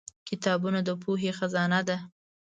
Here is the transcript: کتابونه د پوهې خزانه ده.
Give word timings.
کتابونه 0.29 0.79
د 0.87 0.89
پوهې 1.01 1.31
خزانه 1.37 1.79
ده. 1.87 1.97